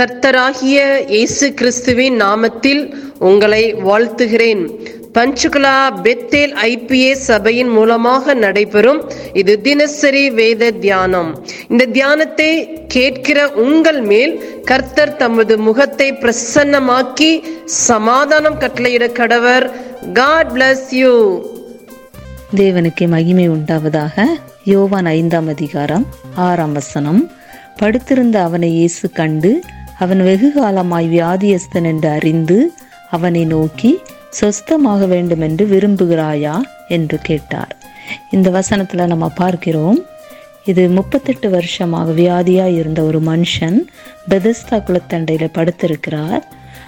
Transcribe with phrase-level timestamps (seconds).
[0.00, 0.78] கர்த்தராகிய
[1.14, 2.80] இயேசு கிறிஸ்துவின் நாமத்தில்
[3.28, 4.62] உங்களை வாழ்த்துகிறேன்.
[5.16, 9.00] பஞ்சுகுலா பெத்தேல் ஐபிஏ சபையின் மூலமாக நடைபெறும்
[9.40, 11.30] இது தினசரி வேத தியானம்.
[11.70, 12.48] இந்த தியானத்தை
[12.94, 14.32] கேட்கிற உங்கள் மேல்
[14.70, 17.30] கர்த்தர் தமது முகத்தை பிரசன்னமாக்கி
[17.88, 19.66] சமாதானம் கட்டளையிட கடவர்.
[20.20, 21.12] காட் பிளஸ் யூ
[22.62, 24.26] தேவனுக்கு மகிமை உண்டாவதாக.
[24.72, 26.06] யோவான் ஐந்தாம் அதிகாரம்
[26.46, 27.20] ஆறாம் வசனம்.
[27.82, 29.50] படுத்திருந்த அவனை இயேசு கண்டு
[30.00, 32.58] அவன் வெகு காலமாய் வியாதியஸ்தன் என்று அறிந்து
[33.10, 33.90] அவனை நோக்கி
[34.40, 36.56] சொஸ்தமாக வேண்டும் என்று விரும்புகிறாயா?
[36.88, 37.72] என்று கேட்டார்.
[38.30, 39.98] இந்த வசனத்தில் நம்ம பார்க்கிறோம்
[40.64, 43.78] இது முப்பத்தெட்டு வருஷமாக வியாதியாக இருந்த ஒரு மனுஷன்
[44.28, 46.42] பெதஸ்தா குளத்தண்டையில் படுத்திருக்கிறார்.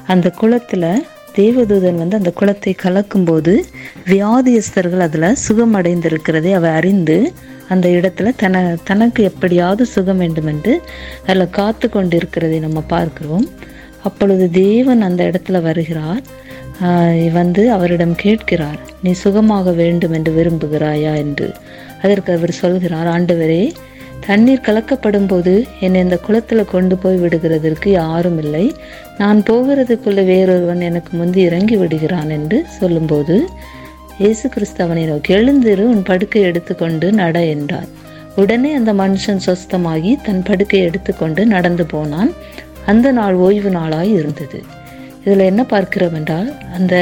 [0.07, 3.55] அந்த குளத்தில் தேவதூதன் வந்து அந்த குளத்தை கலக்கும்போது
[4.07, 7.19] வியாதியஸ்தர்கள் அதில் சுகமடைந்திருக்கிறதை அவர் அறிந்து
[7.69, 10.75] அந்த இடத்துல தன தனக்கு எப்படியாவது சுகம் வேண்டும் என்று
[11.27, 13.47] அதில் காத்து கொண்டிருக்கிறதை நம்ம பார்க்கிறோம்.
[14.03, 16.23] அப்பொழுது தேவன் அந்த இடத்துல வருகிறார்.
[17.33, 21.13] வந்து அவரிடம் கேட்கிறார் நீ சுகமாக வேண்டும் என்று விரும்புகிறாயா?
[21.17, 21.49] என்று.
[22.03, 23.65] அதற்கு அவர் சொல்கிறார் ஆண்டவரே
[24.27, 28.75] தண்ணீர் கலக்கப்படும் போது என்னை இந்த குளத்தில் கொண்டு போய் விடுகிறதற்கு யாரும் இல்லை.
[29.19, 33.37] நான் போகிறதுக்குள்ள வேறொருவன் எனக்கு முந்தி இறங்கி விடுகிறான் என்று சொல்லும்போது
[34.19, 37.87] இயேசு கிறிஸ்தவனை நோக்கி எழுந்திரு உன் படுக்கை எடுத்துக்கொண்டு நட என்றார்.
[38.37, 42.33] உடனே அந்த மனுஷன் சொஸ்தமாகி தன் படுக்கை எடுத்துக்கொண்டு நடந்து போனான்.
[42.87, 44.63] அந்த நாள் ஓய்வு நாளாய் இருந்தது.
[45.25, 46.95] இதில் என்ன பார்க்கிறோம் என்றால் அந்த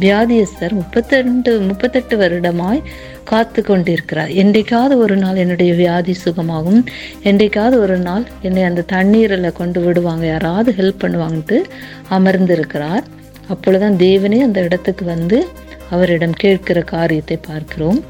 [0.00, 2.82] வியாதியஸ்தர் முப்பத்தெண்டு முப்பத்தெட்டு வருடமாய்
[3.24, 4.28] காத்து கொண்டிருக்கிறார்.
[4.28, 6.84] என்றைக்காவது ஒரு நாள் என்னுடைய வியாதி சுகமாகும்.
[7.22, 11.62] என்றைக்காவது ஒரு நாள் என்னை அந்த தண்ணீரில் கொண்டு விடுவாங்க யாராவது ஹெல்ப் பண்ணுவாங்கன்ட்டு
[12.08, 13.02] அமர்ந்திருக்கிறார்.
[13.48, 15.46] அப்பொழுதுதான் தேவனே அந்த இடத்துக்கு வந்து
[15.94, 18.00] அவரிடம் கேட்கிற காரியத்தை பார்க்கிறோம்.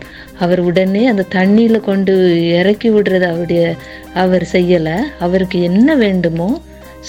[0.45, 2.15] அவர் உடனே அந்த தண்ணியில கொண்டு
[2.59, 3.65] இறக்கி விடுறது அவருடைய
[4.23, 4.97] அவர் செய்யலை.
[5.27, 6.51] அவருக்கு என்ன வேண்டுமோ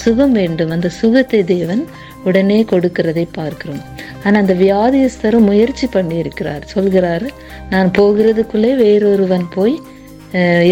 [0.04, 0.72] சுகம் வேண்டும்.
[0.76, 1.82] அந்த சுகத்தை தேவன்
[2.28, 3.82] உடனே கொடுக்கிறதை பார்க்கிறோம்.
[4.24, 7.26] ஆனால் அந்த வியாதியஸ்தரும் முயற்சி பண்ணி இருக்கிறார் சொல்கிறார்
[7.72, 9.76] நான் போகிறதுக்குள்ளே வேறொருவன் போய்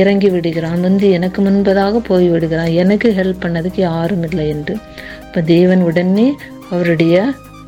[0.00, 0.81] இறங்கி விடுகிறான்.
[0.87, 2.73] வந்து எனக்கு முன்பதாக போய் விடுகிறான்.
[2.83, 4.75] எனக்கு ஹெல்ப் பண்ணதுக்கு யாரும் இல்லை என்று.
[5.27, 6.27] இப்போ தேவன் உடனே
[6.73, 7.25] அவருடைய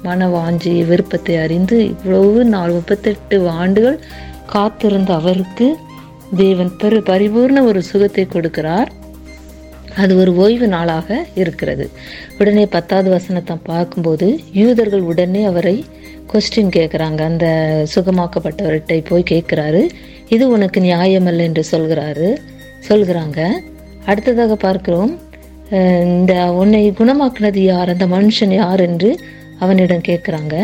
[0.06, 3.98] மன வாஞ்சி விருப்பத்தை அறிந்து இவ்வளவு நாள் முப்பத்தெட்டு ஆண்டுகள்
[4.52, 5.68] காத்திருந்த அவருக்கு
[6.42, 8.90] தேவன் பெரு பரிபூர்ண ஒரு சுகத்தை கொடுக்கிறார்.
[10.02, 11.84] அது ஒரு ஓய்வு நாளாக இருக்கிறது.
[12.38, 14.26] உடனே பத்தாவது வசனத்தை பார்க்கும்போது
[14.62, 15.76] யூதர்கள் உடனே அவரை
[16.30, 17.20] கொஸ்டின் கேட்குறாங்க.
[17.30, 17.46] அந்த
[17.94, 19.82] சுகமாக்கப்பட்டவர்கிட்ட போய் கேட்குறாரு.
[20.34, 22.28] இது உனக்கு நியாயமல்ல என்று சொல்கிறாரு.
[22.88, 23.40] சொல்கிறாங்க.
[24.10, 25.12] அடுத்ததாக பார்க்கிறோம்
[26.08, 27.92] இந்த உன்னை குணமாக்குனது யார்?
[27.94, 29.10] அந்த மனுஷன் யார் என்று
[29.58, 30.62] அவனிடம் கேட்குறாங்க.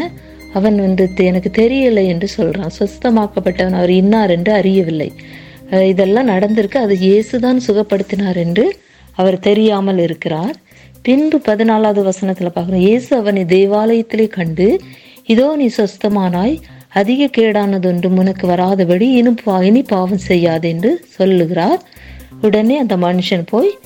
[0.55, 5.13] அவன் வந்து "தெ- எனக்கு தெரியலை என்று சொல்கிறான் சுஸ்தமாக்கப்பட்டவன் அவர் இன்னார் என்று அறியவில்லை.
[5.71, 6.77] இதெல்லாம் நடந்திருக்கு.
[6.77, 8.79] அது இயேசுதான் சுகப்படுத்தினார் என்று
[9.13, 10.55] அவர் தெரியாமல் இருக்கிறார்.
[11.03, 12.75] பின்பு பதினாலாவது வசனத்தில் பார்க்குறோம்.
[12.75, 14.81] இயேசு அவனை தேவாலயத்திலே கண்டு
[15.27, 21.83] இதோ நீ சொஸ்தமானாய் அதிக கேடானதொன்றும் உனக்கு வராதபடி இனிப்பு பா- இனி பாவம் செய்யாது என்று சொல்லுகிறார்.
[22.43, 23.79] உடனே அந்த மனுஷன் போய்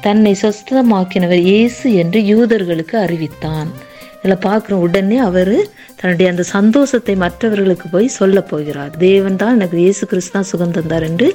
[0.00, 3.68] தன்னை சொஸ்தமாக்கினவர் இயேசு என்று யூதர்களுக்கு அறிவித்தான்.
[4.24, 5.54] இதில் பார்க்குறோம் உடனே அவர்
[5.98, 8.92] தன்னுடைய அந்த சந்தோஷத்தை மற்றவர்களுக்கு போய் சொல்ல போகிறார்.
[9.02, 11.26] தேவன் தான் எனக்கு இயேசு கிறிஸ்து தான் சுகம் தந்தார் என்று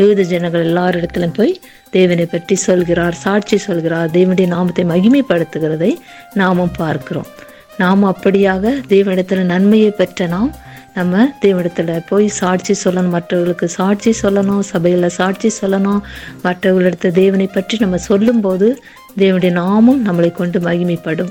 [0.00, 1.52] யூத ஜனங்கள் எல்லாரிடத்திலும் போய்
[1.96, 5.92] தேவனை பற்றி சொல்கிறார் சாட்சி சொல்கிறார் தேவனுடைய நாமத்தை மகிமைப்படுத்துகிறதை
[6.40, 7.28] நாமும் பார்க்கிறோம்.
[7.82, 10.50] நாம் அப்படியாக தேவனிடத்தில் நன்மையை பெற்ற நாம்
[10.96, 16.00] நம்ம தேவனிடத்தில் போய் சாட்சி சொல்லணும் மற்றவர்களுக்கு சாட்சி சொல்லணும் சபையில் சாட்சி சொல்லணும்
[16.46, 18.68] மற்றவர்களிடத்த தேவனை பற்றி நம்ம சொல்லும்போது
[19.20, 21.30] தேவனுடைய நாமும் நம்மளை கொண்டு மகிமைப்படும்.